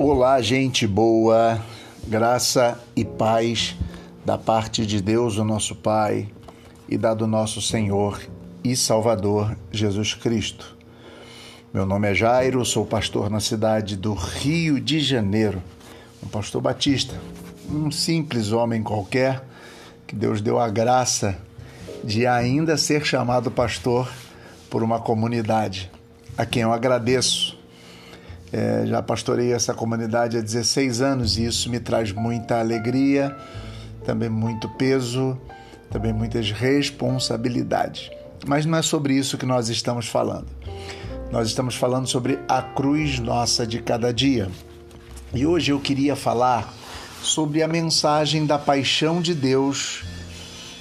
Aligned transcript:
Olá, 0.00 0.40
gente 0.40 0.86
boa, 0.86 1.60
graça 2.06 2.80
e 2.94 3.04
paz 3.04 3.74
da 4.24 4.38
parte 4.38 4.86
de 4.86 5.02
Deus, 5.02 5.38
o 5.38 5.44
nosso 5.44 5.74
Pai, 5.74 6.28
e 6.88 6.96
da 6.96 7.12
do 7.12 7.26
nosso 7.26 7.60
Senhor 7.60 8.22
e 8.62 8.76
Salvador 8.76 9.56
Jesus 9.72 10.14
Cristo. 10.14 10.76
Meu 11.74 11.84
nome 11.84 12.12
é 12.12 12.14
Jairo, 12.14 12.64
sou 12.64 12.86
pastor 12.86 13.28
na 13.28 13.40
cidade 13.40 13.96
do 13.96 14.14
Rio 14.14 14.80
de 14.80 15.00
Janeiro, 15.00 15.60
um 16.22 16.28
pastor 16.28 16.62
batista, 16.62 17.20
um 17.68 17.90
simples 17.90 18.52
homem 18.52 18.84
qualquer 18.84 19.44
que 20.06 20.14
Deus 20.14 20.40
deu 20.40 20.60
a 20.60 20.68
graça 20.68 21.36
de 22.04 22.24
ainda 22.24 22.76
ser 22.76 23.04
chamado 23.04 23.50
pastor 23.50 24.08
por 24.70 24.84
uma 24.84 25.00
comunidade, 25.00 25.90
a 26.36 26.46
quem 26.46 26.62
eu 26.62 26.72
agradeço 26.72 27.57
é, 28.52 28.84
já 28.86 29.02
pastorei 29.02 29.52
essa 29.52 29.74
comunidade 29.74 30.38
há 30.38 30.40
16 30.40 31.00
anos 31.00 31.36
e 31.36 31.44
isso 31.44 31.70
me 31.70 31.78
traz 31.78 32.12
muita 32.12 32.58
alegria, 32.58 33.36
também 34.04 34.28
muito 34.28 34.68
peso, 34.70 35.38
também 35.90 36.12
muitas 36.12 36.50
responsabilidades. 36.50 38.10
Mas 38.46 38.64
não 38.64 38.78
é 38.78 38.82
sobre 38.82 39.14
isso 39.14 39.36
que 39.36 39.46
nós 39.46 39.68
estamos 39.68 40.08
falando. 40.08 40.46
Nós 41.30 41.48
estamos 41.48 41.74
falando 41.74 42.06
sobre 42.06 42.38
a 42.48 42.62
cruz 42.62 43.18
nossa 43.18 43.66
de 43.66 43.80
cada 43.80 44.12
dia. 44.12 44.48
E 45.34 45.44
hoje 45.44 45.72
eu 45.72 45.80
queria 45.80 46.16
falar 46.16 46.72
sobre 47.22 47.62
a 47.62 47.68
mensagem 47.68 48.46
da 48.46 48.58
paixão 48.58 49.20
de 49.20 49.34
Deus 49.34 50.04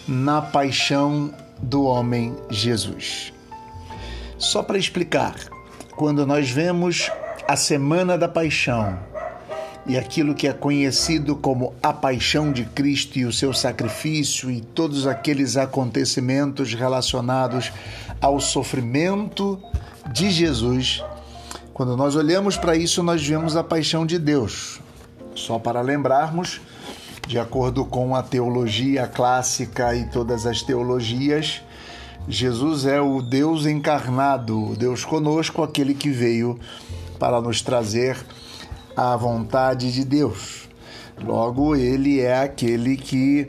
na 0.07 0.41
paixão 0.41 1.33
do 1.61 1.83
homem 1.83 2.33
Jesus. 2.49 3.33
Só 4.37 4.63
para 4.63 4.77
explicar, 4.77 5.35
quando 5.97 6.25
nós 6.25 6.49
vemos 6.49 7.11
a 7.47 7.55
Semana 7.55 8.17
da 8.17 8.27
Paixão 8.27 8.99
e 9.85 9.97
aquilo 9.97 10.35
que 10.35 10.49
é 10.49 10.53
conhecido 10.53 11.33
como 11.33 11.73
a 11.81 11.93
Paixão 11.93 12.51
de 12.51 12.65
Cristo 12.65 13.17
e 13.17 13.25
o 13.25 13.31
seu 13.31 13.53
sacrifício 13.53 14.51
e 14.51 14.59
todos 14.59 15.07
aqueles 15.07 15.55
acontecimentos 15.55 16.73
relacionados 16.73 17.71
ao 18.19 18.41
sofrimento 18.41 19.57
de 20.11 20.29
Jesus. 20.29 21.01
Quando 21.73 21.95
nós 21.95 22.17
olhamos 22.17 22.57
para 22.57 22.75
isso, 22.75 23.01
nós 23.01 23.25
vemos 23.25 23.55
a 23.55 23.63
paixão 23.63 24.05
de 24.05 24.19
Deus. 24.19 24.81
Só 25.33 25.57
para 25.57 25.79
lembrarmos, 25.79 26.59
de 27.25 27.39
acordo 27.39 27.85
com 27.85 28.13
a 28.13 28.21
teologia 28.21 29.07
clássica 29.07 29.95
e 29.95 30.09
todas 30.09 30.45
as 30.45 30.61
teologias, 30.61 31.61
Jesus 32.27 32.85
é 32.85 32.99
o 32.99 33.21
Deus 33.21 33.65
encarnado, 33.65 34.71
o 34.71 34.75
Deus 34.75 35.05
conosco, 35.05 35.63
aquele 35.63 35.93
que 35.93 36.09
veio 36.09 36.59
para 37.19 37.41
nos 37.41 37.61
trazer 37.61 38.17
a 38.95 39.15
vontade 39.15 39.91
de 39.91 40.03
Deus. 40.03 40.67
Logo, 41.23 41.75
ele 41.75 42.19
é 42.19 42.39
aquele 42.39 42.95
que 42.95 43.47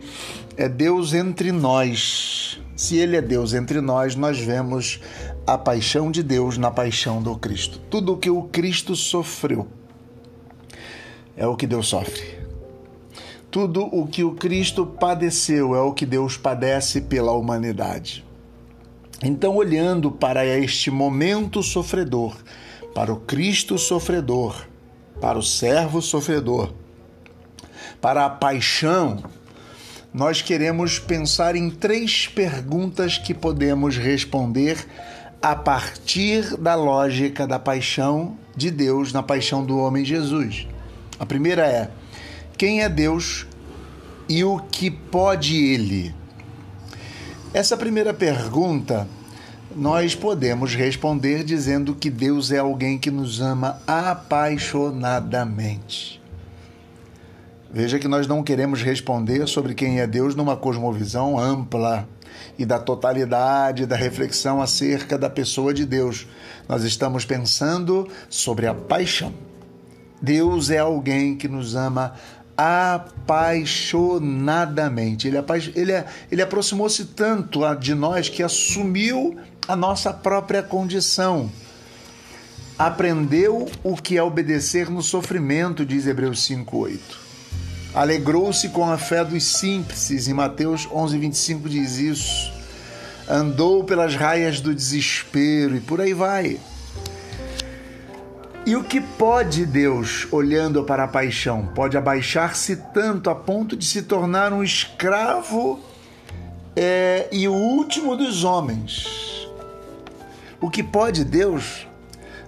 é 0.56 0.68
Deus 0.68 1.12
entre 1.12 1.52
nós. 1.52 2.60
Se 2.76 2.96
ele 2.96 3.16
é 3.16 3.22
Deus 3.22 3.54
entre 3.54 3.80
nós, 3.80 4.14
nós 4.14 4.38
vemos 4.38 5.00
a 5.46 5.56
paixão 5.56 6.10
de 6.10 6.22
Deus 6.22 6.58
na 6.58 6.70
paixão 6.70 7.22
do 7.22 7.36
Cristo. 7.36 7.78
Tudo 7.90 8.12
o 8.12 8.16
que 8.16 8.30
o 8.30 8.44
Cristo 8.44 8.94
sofreu 8.94 9.66
é 11.36 11.46
o 11.46 11.56
que 11.56 11.66
Deus 11.66 11.88
sofre. 11.88 12.38
Tudo 13.50 13.84
o 13.84 14.06
que 14.06 14.24
o 14.24 14.32
Cristo 14.32 14.84
padeceu 14.84 15.74
é 15.74 15.80
o 15.80 15.92
que 15.92 16.04
Deus 16.04 16.36
padece 16.36 17.00
pela 17.00 17.32
humanidade. 17.32 18.24
Então, 19.22 19.56
olhando 19.56 20.10
para 20.10 20.44
este 20.44 20.90
momento 20.90 21.62
sofredor, 21.62 22.36
para 22.98 23.12
o 23.12 23.20
Cristo 23.20 23.78
sofredor, 23.78 24.66
para 25.20 25.38
o 25.38 25.42
servo 25.42 26.02
sofredor, 26.02 26.72
para 28.00 28.26
a 28.26 28.28
paixão, 28.28 29.22
nós 30.12 30.42
queremos 30.42 30.98
pensar 30.98 31.54
em 31.54 31.70
três 31.70 32.26
perguntas 32.26 33.16
que 33.16 33.32
podemos 33.32 33.96
responder 33.96 34.84
a 35.40 35.54
partir 35.54 36.56
da 36.56 36.74
lógica 36.74 37.46
da 37.46 37.56
paixão 37.56 38.36
de 38.56 38.68
Deus 38.68 39.12
na 39.12 39.22
paixão 39.22 39.64
do 39.64 39.78
homem 39.78 40.04
Jesus. 40.04 40.66
A 41.20 41.24
primeira 41.24 41.64
é: 41.68 41.88
quem 42.56 42.82
é 42.82 42.88
Deus 42.88 43.46
e 44.28 44.42
o 44.42 44.58
que 44.58 44.90
pode 44.90 45.56
ele? 45.56 46.12
Essa 47.54 47.76
primeira 47.76 48.12
pergunta 48.12 49.06
nós 49.78 50.14
podemos 50.14 50.74
responder 50.74 51.42
dizendo 51.44 51.94
que 51.94 52.10
Deus 52.10 52.50
é 52.50 52.58
alguém 52.58 52.98
que 52.98 53.12
nos 53.12 53.40
ama 53.40 53.80
apaixonadamente. 53.86 56.20
Veja 57.70 57.98
que 57.98 58.08
nós 58.08 58.26
não 58.26 58.42
queremos 58.42 58.82
responder 58.82 59.46
sobre 59.46 59.74
quem 59.74 60.00
é 60.00 60.06
Deus 60.06 60.34
numa 60.34 60.56
cosmovisão 60.56 61.38
ampla 61.38 62.08
e 62.58 62.64
da 62.66 62.80
totalidade 62.80 63.86
da 63.86 63.94
reflexão 63.94 64.60
acerca 64.60 65.16
da 65.16 65.30
pessoa 65.30 65.72
de 65.72 65.86
Deus. 65.86 66.26
Nós 66.68 66.82
estamos 66.82 67.24
pensando 67.24 68.08
sobre 68.28 68.66
a 68.66 68.74
paixão. 68.74 69.32
Deus 70.20 70.70
é 70.70 70.78
alguém 70.78 71.36
que 71.36 71.46
nos 71.46 71.76
ama 71.76 72.14
apaixonadamente. 72.56 75.28
Ele, 75.28 75.38
ele, 75.76 75.92
ele 76.32 76.42
aproximou-se 76.42 77.04
tanto 77.04 77.60
de 77.76 77.94
nós 77.94 78.28
que 78.28 78.42
assumiu 78.42 79.38
a 79.68 79.76
nossa 79.76 80.14
própria 80.14 80.62
condição. 80.62 81.52
Aprendeu 82.78 83.70
o 83.84 83.96
que 83.96 84.16
é 84.16 84.22
obedecer 84.22 84.88
no 84.88 85.02
sofrimento, 85.02 85.84
diz 85.84 86.06
Hebreus 86.06 86.48
5,8. 86.48 86.98
Alegrou-se 87.94 88.70
com 88.70 88.90
a 88.90 88.96
fé 88.96 89.22
dos 89.24 89.44
simples, 89.44 90.26
em 90.26 90.32
Mateus 90.32 90.86
11,25 90.86 91.68
diz 91.68 91.98
isso. 91.98 92.52
Andou 93.28 93.84
pelas 93.84 94.14
raias 94.14 94.58
do 94.60 94.74
desespero 94.74 95.76
e 95.76 95.80
por 95.80 96.00
aí 96.00 96.14
vai. 96.14 96.58
E 98.64 98.74
o 98.74 98.84
que 98.84 99.00
pode 99.00 99.66
Deus, 99.66 100.26
olhando 100.30 100.84
para 100.84 101.04
a 101.04 101.08
paixão? 101.08 101.66
Pode 101.74 101.96
abaixar-se 101.96 102.76
tanto 102.94 103.28
a 103.28 103.34
ponto 103.34 103.76
de 103.76 103.84
se 103.84 104.02
tornar 104.02 104.52
um 104.52 104.62
escravo 104.62 105.80
é, 106.76 107.28
e 107.32 107.48
o 107.48 107.52
último 107.52 108.16
dos 108.16 108.44
homens 108.44 109.17
o 110.60 110.68
que 110.68 110.82
pode 110.82 111.24
Deus? 111.24 111.86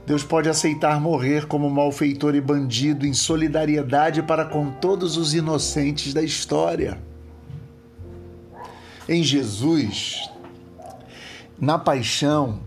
Deus 0.07 0.25
pode 0.25 0.49
aceitar 0.49 1.01
morrer 1.01 1.47
como 1.47 1.71
malfeitor 1.71 2.35
e 2.35 2.41
bandido 2.41 3.07
em 3.07 3.15
solidariedade 3.15 4.23
para 4.23 4.45
com 4.45 4.71
todos 4.71 5.17
os 5.17 5.35
inocentes 5.35 6.13
da 6.13 6.23
história. 6.23 6.99
Em 9.09 9.23
Jesus, 9.23 10.29
na 11.61 11.79
paixão, 11.79 12.61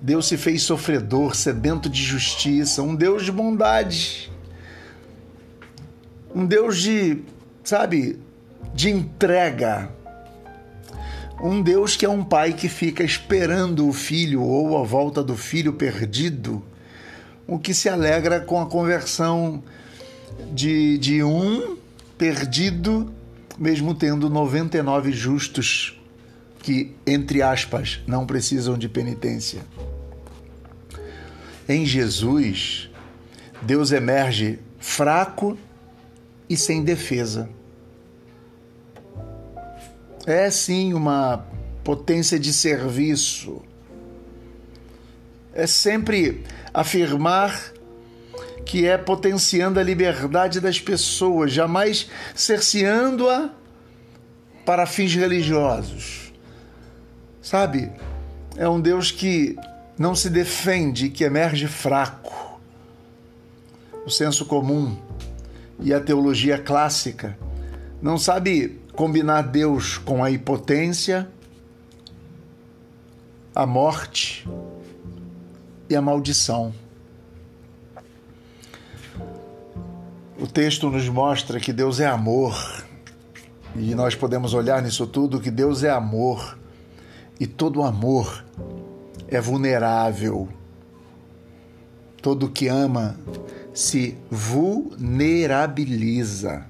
Deus 0.00 0.26
se 0.26 0.36
fez 0.36 0.62
sofredor, 0.62 1.34
sedento 1.34 1.88
de 1.88 2.02
justiça, 2.02 2.82
um 2.82 2.94
Deus 2.94 3.24
de 3.24 3.32
bondade, 3.32 4.30
um 6.34 6.46
Deus 6.46 6.80
de, 6.80 7.22
sabe, 7.62 8.18
de 8.74 8.90
entrega, 8.90 9.90
um 11.40 11.62
Deus 11.62 11.96
que 11.96 12.04
é 12.04 12.08
um 12.08 12.24
pai 12.24 12.52
que 12.52 12.68
fica 12.68 13.02
esperando 13.02 13.88
o 13.88 13.92
filho 13.92 14.42
ou 14.42 14.76
a 14.78 14.84
volta 14.84 15.22
do 15.22 15.36
filho 15.36 15.72
perdido, 15.72 16.62
o 17.46 17.58
que 17.58 17.72
se 17.72 17.88
alegra 17.88 18.40
com 18.40 18.60
a 18.60 18.66
conversão 18.66 19.62
de, 20.52 20.98
de 20.98 21.22
um 21.22 21.76
perdido, 22.16 23.12
mesmo 23.56 23.94
tendo 23.94 24.28
99 24.28 25.12
justos 25.12 26.00
que, 26.60 26.94
entre 27.06 27.40
aspas, 27.40 28.00
não 28.06 28.26
precisam 28.26 28.76
de 28.76 28.88
penitência. 28.88 29.62
Em 31.68 31.86
Jesus, 31.86 32.90
Deus 33.62 33.92
emerge 33.92 34.58
fraco 34.78 35.56
e 36.48 36.56
sem 36.56 36.82
defesa 36.82 37.48
é 40.26 40.50
sim 40.50 40.92
uma 40.94 41.46
potência 41.82 42.38
de 42.38 42.52
serviço. 42.52 43.62
É 45.54 45.66
sempre 45.66 46.44
afirmar 46.72 47.72
que 48.64 48.86
é 48.86 48.98
potenciando 48.98 49.80
a 49.80 49.82
liberdade 49.82 50.60
das 50.60 50.78
pessoas, 50.78 51.50
jamais 51.52 52.08
cerceando-a 52.34 53.50
para 54.66 54.84
fins 54.84 55.14
religiosos. 55.14 56.32
Sabe? 57.40 57.90
É 58.56 58.68
um 58.68 58.78
Deus 58.78 59.10
que 59.10 59.56
não 59.98 60.14
se 60.14 60.28
defende, 60.28 61.08
que 61.08 61.24
emerge 61.24 61.66
fraco. 61.66 62.60
O 64.04 64.10
senso 64.10 64.44
comum 64.44 64.96
e 65.80 65.94
a 65.94 66.00
teologia 66.00 66.58
clássica 66.58 67.38
não 68.02 68.18
sabe 68.18 68.78
combinar 68.98 69.42
Deus 69.42 69.96
com 69.96 70.24
a 70.24 70.30
impotência, 70.30 71.30
a 73.54 73.64
morte 73.64 74.44
e 75.88 75.94
a 75.94 76.02
maldição. 76.02 76.74
O 80.36 80.48
texto 80.48 80.90
nos 80.90 81.08
mostra 81.08 81.60
que 81.60 81.72
Deus 81.72 82.00
é 82.00 82.06
amor 82.06 82.56
e 83.76 83.94
nós 83.94 84.16
podemos 84.16 84.52
olhar 84.52 84.82
nisso 84.82 85.06
tudo 85.06 85.40
que 85.40 85.52
Deus 85.52 85.84
é 85.84 85.90
amor 85.90 86.58
e 87.38 87.46
todo 87.46 87.84
amor 87.84 88.44
é 89.28 89.40
vulnerável. 89.40 90.48
Todo 92.20 92.50
que 92.50 92.66
ama 92.66 93.16
se 93.72 94.18
vulnerabiliza. 94.28 96.66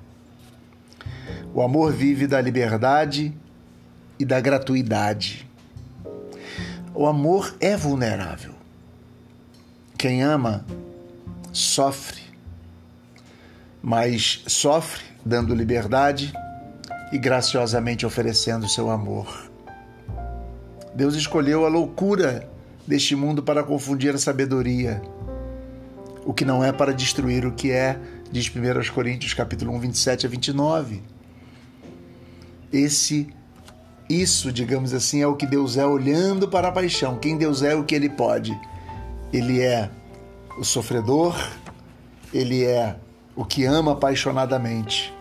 O 1.59 1.63
amor 1.65 1.93
vive 1.93 2.29
da 2.29 2.41
liberdade 2.41 3.35
e 4.17 4.25
da 4.25 4.41
gratuidade. 4.41 5.45
O 6.95 7.05
amor 7.05 7.53
é 7.59 7.77
vulnerável. 7.77 8.53
Quem 9.99 10.23
ama 10.23 10.65
sofre 11.53 12.21
mas 13.83 14.45
sofre 14.47 15.03
dando 15.27 15.53
liberdade 15.53 16.33
e 17.11 17.19
graciosamente 17.19 18.07
oferecendo 18.07 18.69
seu 18.69 18.89
amor. 18.89 19.51
Deus 20.95 21.17
escolheu 21.17 21.67
a 21.67 21.69
loucura 21.69 22.49
deste 22.87 23.17
mundo 23.17 23.43
para 23.43 23.65
confundir 23.65 24.15
a 24.15 24.19
sabedoria, 24.19 25.03
o 26.25 26.33
que 26.33 26.45
não 26.45 26.63
é 26.63 26.71
para 26.71 26.95
destruir 26.95 27.45
o 27.45 27.51
que 27.51 27.73
é, 27.73 27.99
diz 28.31 28.49
1 28.49 28.95
Coríntios 28.95 29.35
capítulo 29.35 29.73
1, 29.73 29.81
27 29.81 30.25
a 30.25 30.29
29. 30.29 31.18
Esse 32.73 33.29
isso, 34.09 34.51
digamos 34.51 34.95
assim, 34.95 35.21
é 35.21 35.27
o 35.27 35.37
que 35.37 35.47
Deus 35.47 35.77
é 35.77 35.87
olhando 35.87 36.49
para 36.49 36.69
a 36.69 36.73
paixão. 36.73 37.19
Quem 37.19 37.37
Deus 37.37 37.63
é, 37.63 37.75
o 37.75 37.85
que 37.85 37.95
ele 37.95 38.09
pode. 38.09 38.59
Ele 39.33 39.61
é 39.61 39.91
o 40.59 40.65
sofredor, 40.65 41.37
ele 42.33 42.65
é 42.65 42.97
o 43.37 43.45
que 43.45 43.65
ama 43.65 43.93
apaixonadamente 43.93 45.15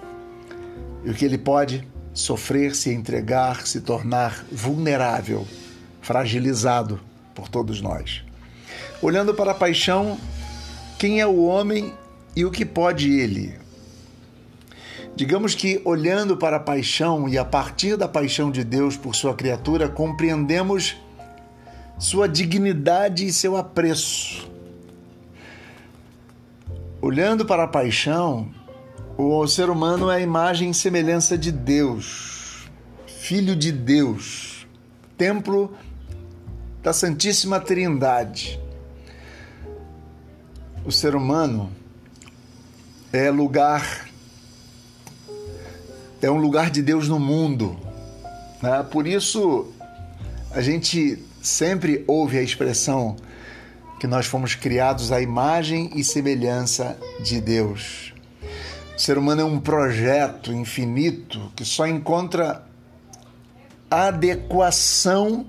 e 1.03 1.09
o 1.09 1.13
que 1.13 1.25
ele 1.25 1.37
pode 1.37 1.87
sofrer, 2.13 2.75
se 2.75 2.91
entregar, 2.91 3.67
se 3.67 3.81
tornar 3.81 4.43
vulnerável, 4.51 5.45
fragilizado 6.01 6.99
por 7.35 7.47
todos 7.47 7.81
nós. 7.81 8.23
Olhando 9.01 9.33
para 9.33 9.51
a 9.51 9.55
paixão, 9.55 10.17
quem 10.97 11.21
é 11.21 11.27
o 11.27 11.43
homem 11.43 11.93
e 12.35 12.43
o 12.43 12.49
que 12.49 12.65
pode 12.65 13.11
ele? 13.11 13.53
Digamos 15.17 15.55
que 15.55 15.81
olhando 15.83 16.37
para 16.37 16.57
a 16.57 16.59
paixão 16.59 17.27
e 17.27 17.39
a 17.39 17.43
partir 17.43 17.97
da 17.97 18.07
paixão 18.07 18.51
de 18.51 18.63
Deus 18.63 18.95
por 18.95 19.15
sua 19.15 19.33
criatura, 19.33 19.89
compreendemos 19.89 20.95
sua 21.97 22.29
dignidade 22.29 23.25
e 23.25 23.33
seu 23.33 23.57
apreço. 23.57 24.47
Olhando 27.01 27.47
para 27.47 27.63
a 27.63 27.67
paixão, 27.67 28.51
o 29.17 29.47
ser 29.47 29.71
humano 29.71 30.11
é 30.11 30.17
a 30.17 30.19
imagem 30.19 30.69
e 30.69 30.73
semelhança 30.75 31.35
de 31.35 31.51
Deus, 31.51 32.69
filho 33.07 33.55
de 33.55 33.71
Deus, 33.71 34.67
templo 35.17 35.75
da 36.83 36.93
Santíssima 36.93 37.59
Trindade. 37.59 38.59
O 40.85 40.91
ser 40.91 41.15
humano 41.15 41.71
é 43.11 43.31
lugar 43.31 44.06
é 46.27 46.31
um 46.31 46.37
lugar 46.37 46.69
de 46.69 46.81
Deus 46.81 47.07
no 47.07 47.19
mundo. 47.19 47.77
Né? 48.61 48.85
Por 48.91 49.07
isso 49.07 49.71
a 50.51 50.61
gente 50.61 51.23
sempre 51.41 52.03
ouve 52.07 52.37
a 52.37 52.41
expressão 52.41 53.15
que 53.99 54.07
nós 54.07 54.25
fomos 54.25 54.53
criados 54.53 55.11
à 55.11 55.21
imagem 55.21 55.89
e 55.95 56.03
semelhança 56.03 56.97
de 57.23 57.39
Deus. 57.39 58.13
O 58.95 58.99
ser 58.99 59.17
humano 59.17 59.41
é 59.41 59.45
um 59.45 59.59
projeto 59.59 60.51
infinito 60.51 61.51
que 61.55 61.63
só 61.63 61.87
encontra 61.87 62.63
adequação 63.89 65.45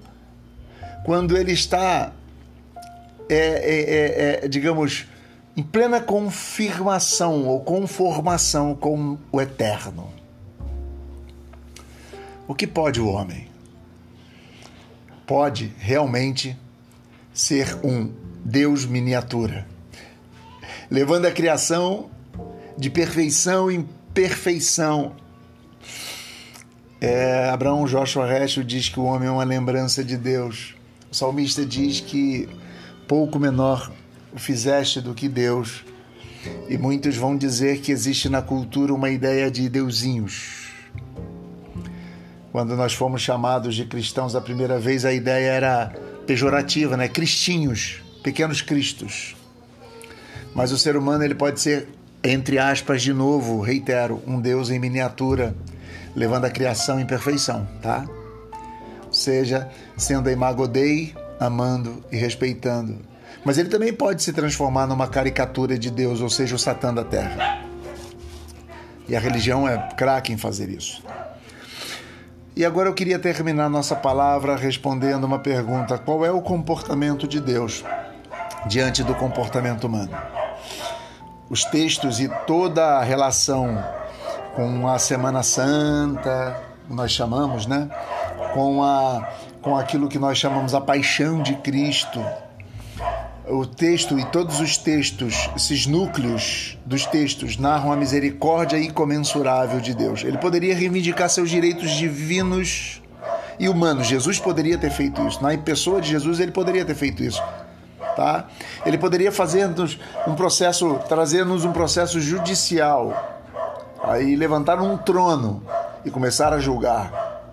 quando 1.05 1.37
ele 1.37 1.53
está, 1.53 2.13
é, 3.29 3.37
é, 3.37 4.41
é, 4.41 4.45
é, 4.45 4.49
digamos, 4.49 5.07
em 5.57 5.63
plena 5.63 6.01
confirmação 6.01 7.47
ou 7.47 7.61
conformação 7.61 8.75
com 8.75 9.19
o 9.33 9.41
eterno. 9.41 10.19
O 12.49 12.55
que 12.55 12.67
pode 12.67 12.99
o 12.99 13.07
homem? 13.07 13.47
Pode 15.27 15.71
realmente 15.77 16.57
ser 17.35 17.79
um 17.85 18.11
Deus 18.43 18.87
miniatura, 18.87 19.69
levando 20.91 21.27
a 21.27 21.31
criação 21.31 22.09
de 22.79 22.89
perfeição 22.89 23.71
em 23.71 23.87
perfeição. 24.15 25.15
É, 26.99 27.51
Abraão 27.51 27.85
Joshua 27.85 28.27
Heschel 28.27 28.65
diz 28.65 28.89
que 28.89 28.99
o 28.99 29.05
homem 29.05 29.29
é 29.29 29.31
uma 29.31 29.45
lembrança 29.45 30.03
de 30.03 30.17
Deus. 30.17 30.75
O 31.11 31.15
salmista 31.15 31.67
diz 31.67 32.01
que 32.01 32.49
pouco 33.07 33.39
menor 33.39 33.93
o 34.33 34.39
fizeste 34.39 35.03
do 35.03 35.13
que 35.13 35.29
Deus. 35.29 35.85
E 36.67 36.79
muitos 36.79 37.15
vão 37.15 37.37
dizer 37.37 37.83
que 37.83 37.93
existe 37.93 38.31
na 38.31 38.41
cultura 38.41 38.95
uma 38.95 39.11
ideia 39.11 39.51
de 39.51 39.69
deusinhos. 39.69 40.68
Quando 42.53 42.77
nós 42.77 42.95
fomos 42.95 43.23
chamados 43.23 43.75
de 43.75 43.85
cristãos 43.85 44.35
a 44.35 44.41
primeira 44.41 44.79
vez, 44.79 45.05
a 45.05 45.13
ideia 45.13 45.51
era 45.51 45.93
pejorativa, 46.27 46.97
né? 46.97 47.09
Cristinhos 47.09 48.03
pequenos 48.23 48.61
cristos. 48.61 49.35
Mas 50.55 50.73
o 50.73 50.79
ser 50.79 50.97
humano 50.97 51.25
ele 51.25 51.35
pode 51.35 51.61
ser, 51.61 51.89
entre 52.23 52.59
aspas, 52.59 53.03
de 53.03 53.13
novo, 53.13 53.61
reitero, 53.61 54.23
um 54.27 54.41
Deus 54.41 54.71
em 54.71 54.79
miniatura, 54.79 55.55
levando 56.15 56.45
a 56.45 56.51
criação 56.51 56.99
em 56.99 57.07
perfeição, 57.07 57.67
tá? 57.81 58.05
Ou 59.07 59.13
seja, 59.13 59.69
sendo 59.97 60.29
a 60.29 60.33
imago 60.33 60.67
Dei, 60.67 61.15
amando 61.41 62.05
e 62.11 62.17
respeitando. 62.17 62.99
Mas 63.45 63.57
ele 63.57 63.69
também 63.69 63.93
pode 63.93 64.23
se 64.23 64.33
transformar 64.33 64.87
numa 64.87 65.07
caricatura 65.07 65.79
de 65.79 65.91
Deus, 65.91 66.21
ou 66.21 66.29
seja, 66.29 66.55
o 66.55 66.59
Satã 66.59 66.93
da 66.93 67.05
Terra. 67.05 67.63
E 69.09 69.17
a 69.17 69.21
religião 69.21 69.67
é 69.67 69.79
craque 69.97 70.33
em 70.33 70.37
fazer 70.37 70.69
isso. 70.69 71.03
E 72.59 72.65
agora 72.65 72.91
eu 72.91 72.95
queria 72.95 73.19
terminar 73.19 73.71
nossa 73.71 73.97
palavra 73.97 74.55
respondendo 74.55 75.25
uma 75.25 75.39
pergunta: 75.39 75.97
qual 75.97 76.27
é 76.27 76.31
o 76.31 76.43
comportamento 76.43 77.27
de 77.27 77.41
Deus? 77.41 77.83
diante 78.67 79.03
do 79.03 79.15
comportamento 79.15 79.85
humano. 79.85 80.17
Os 81.49 81.65
textos 81.65 82.21
e 82.21 82.29
toda 82.47 82.99
a 82.99 83.03
relação 83.03 83.83
com 84.55 84.89
a 84.89 84.99
Semana 84.99 85.43
Santa, 85.43 86.61
nós 86.89 87.13
chamamos, 87.13 87.67
né? 87.67 87.89
Com, 88.53 88.83
a, 88.83 89.29
com 89.63 89.77
aquilo 89.77 90.09
que 90.09 90.19
nós 90.19 90.39
chamamos 90.39 90.75
a 90.75 90.81
paixão 90.81 91.43
de 91.43 91.55
Cristo. 91.57 92.23
O 93.51 93.65
texto 93.65 94.19
e 94.19 94.25
todos 94.27 94.61
os 94.61 94.77
textos, 94.77 95.49
esses 95.57 95.87
núcleos 95.87 96.77
dos 96.85 97.07
textos, 97.07 97.57
narram 97.57 97.93
a 97.93 97.97
misericórdia 97.97 98.79
incomensurável 98.79 99.81
de 99.81 99.95
Deus. 99.95 100.23
Ele 100.23 100.37
poderia 100.37 100.75
reivindicar 100.75 101.31
seus 101.31 101.49
direitos 101.49 101.91
divinos 101.93 103.03
e 103.59 103.69
humanos. 103.69 104.07
Jesus 104.07 104.39
poderia 104.39 104.77
ter 104.77 104.91
feito 104.91 105.27
isso. 105.27 105.43
Na 105.43 105.57
pessoa 105.57 106.01
de 106.01 106.11
Jesus, 106.11 106.41
ele 106.41 106.53
poderia 106.53 106.85
ter 106.85 106.95
feito 106.95 107.23
isso 107.23 107.43
tá? 108.19 108.49
Ele 108.85 108.99
poderia 108.99 109.31
fazer-nos 109.31 109.97
um 110.27 110.35
processo, 110.35 110.99
trazer-nos 111.09 111.65
um 111.65 111.73
processo 111.73 112.21
judicial, 112.21 113.47
aí 114.03 114.35
levantar 114.35 114.83
um 114.83 114.97
trono 114.97 115.63
e 116.05 116.11
começar 116.11 116.53
a 116.53 116.59
julgar, 116.59 117.45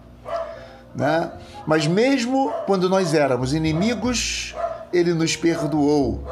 né? 0.95 1.31
Mas 1.67 1.85
mesmo 1.85 2.51
quando 2.65 2.89
nós 2.89 3.13
éramos 3.13 3.53
inimigos, 3.53 4.55
ele 4.91 5.13
nos 5.13 5.35
perdoou. 5.35 6.23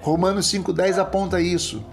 Romanos 0.00 0.46
5:10 0.46 0.98
aponta 0.98 1.40
isso. 1.40 1.84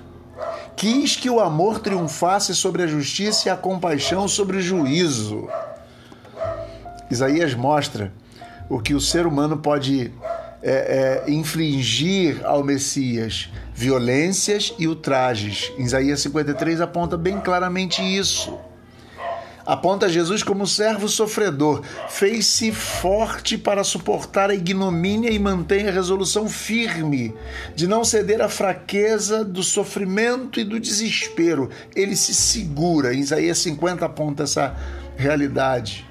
Quis 0.75 1.15
que 1.15 1.29
o 1.29 1.39
amor 1.39 1.79
triunfasse 1.79 2.55
sobre 2.55 2.83
a 2.83 2.87
justiça 2.87 3.47
e 3.47 3.51
a 3.51 3.57
compaixão 3.57 4.27
sobre 4.27 4.57
o 4.57 4.61
juízo. 4.61 5.47
Isaías 7.11 7.53
mostra 7.53 8.13
o 8.69 8.79
que 8.79 8.93
o 8.93 9.01
ser 9.01 9.25
humano 9.25 9.57
pode 9.57 10.13
é, 10.61 11.23
é, 11.27 11.31
infligir 11.31 12.45
ao 12.45 12.63
Messias 12.63 13.49
violências 13.73 14.73
e 14.77 14.87
ultrajes. 14.87 15.71
Isaías 15.77 16.19
53 16.21 16.81
aponta 16.81 17.17
bem 17.17 17.39
claramente 17.39 18.01
isso. 18.01 18.57
Aponta 19.69 20.09
Jesus 20.09 20.41
como 20.41 20.65
servo 20.65 21.07
sofredor, 21.07 21.83
fez-se 22.09 22.71
forte 22.71 23.55
para 23.55 23.83
suportar 23.83 24.49
a 24.49 24.55
ignomínia 24.55 25.29
e 25.29 25.37
mantém 25.37 25.87
a 25.87 25.91
resolução 25.91 26.49
firme 26.49 27.35
de 27.75 27.85
não 27.85 28.03
ceder 28.03 28.41
à 28.41 28.49
fraqueza 28.49 29.45
do 29.45 29.61
sofrimento 29.61 30.59
e 30.59 30.63
do 30.63 30.79
desespero. 30.79 31.69
Ele 31.95 32.15
se 32.15 32.33
segura. 32.33 33.13
Em 33.13 33.19
Isaías 33.19 33.59
50 33.59 34.03
aponta 34.03 34.41
essa 34.41 34.75
realidade. 35.15 36.03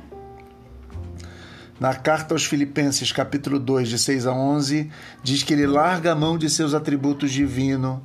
Na 1.80 1.96
carta 1.96 2.36
aos 2.36 2.44
Filipenses, 2.44 3.10
capítulo 3.10 3.58
2, 3.58 3.88
de 3.88 3.98
6 3.98 4.28
a 4.28 4.32
11, 4.32 4.88
diz 5.20 5.42
que 5.42 5.52
ele 5.52 5.66
larga 5.66 6.12
a 6.12 6.14
mão 6.14 6.38
de 6.38 6.48
seus 6.48 6.74
atributos 6.74 7.32
divinos, 7.32 7.98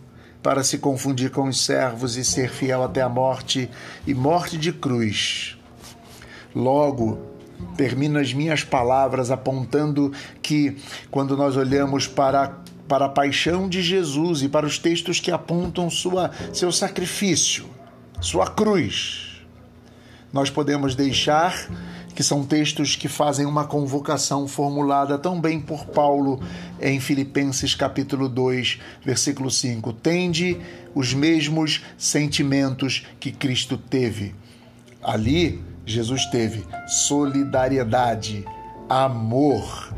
para 0.44 0.62
se 0.62 0.78
confundir 0.78 1.32
com 1.32 1.48
os 1.48 1.62
servos 1.62 2.18
e 2.18 2.26
ser 2.26 2.50
fiel 2.50 2.84
até 2.84 3.02
a 3.02 3.08
morte 3.08 3.70
e 4.06 4.14
morte 4.14 4.58
de 4.58 4.74
cruz. 4.74 5.58
Logo, 6.54 7.18
termino 7.78 8.20
as 8.20 8.34
minhas 8.34 8.64
palavras 8.64 9.32
apontando 9.32 10.12
que, 10.42 10.78
quando 11.10 11.38
nós 11.38 11.56
olhamos 11.56 12.08
para, 12.08 12.58
para 12.88 13.06
a 13.06 13.10
paixão 13.10 13.70
de 13.70 13.82
Jesus 13.82 14.44
e 14.44 14.50
para 14.50 14.66
os 14.66 14.78
textos 14.78 15.20
que 15.22 15.32
apontam 15.32 15.90
sua, 15.90 16.30
seu 16.52 16.72
sacrifício, 16.72 17.66
sua 18.20 18.48
cruz, 18.48 19.42
nós 20.32 20.50
podemos 20.50 20.94
deixar 20.94 21.68
que 22.16 22.24
são 22.24 22.44
textos 22.44 22.96
que 22.96 23.08
fazem 23.08 23.46
uma 23.46 23.66
convocação 23.66 24.48
formulada 24.48 25.18
também 25.18 25.60
por 25.60 25.86
Paulo 25.86 26.42
em 26.82 27.00
Filipenses 27.00 27.74
capítulo 27.74 28.30
2, 28.30 28.80
versículo 29.04 29.50
5. 29.50 29.94
Tende 29.94 30.60
os 30.94 31.14
mesmos 31.14 31.84
sentimentos 31.98 33.08
que 33.20 33.32
Cristo 33.32 33.78
teve. 33.78 34.36
Ali, 35.02 35.62
Jesus 35.86 36.26
teve 36.28 36.64
solidariedade, 36.88 38.46
amor, 38.88 39.94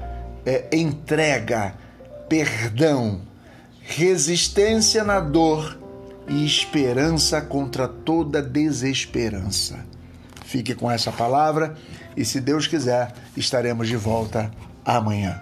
é, 0.46 0.70
entrega, 0.76 1.76
perdão, 2.30 3.22
resistência 3.82 5.04
na 5.04 5.20
dor 5.20 5.78
e 6.28 6.46
esperança 6.46 7.42
contra 7.42 7.88
toda 7.88 8.42
desesperança. 8.42 9.86
Fique 10.44 10.74
com 10.74 10.90
essa 10.90 11.12
palavra 11.12 11.76
e, 12.16 12.24
se 12.24 12.40
Deus 12.40 12.68
quiser, 12.68 13.14
estaremos 13.36 13.88
de 13.88 13.96
volta 13.96 14.52
amanhã. 14.86 15.42